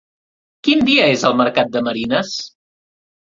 [0.67, 2.33] Quin dia és el mercat de Marines?